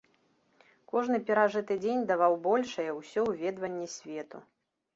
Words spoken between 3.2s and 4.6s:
ўведванне свету.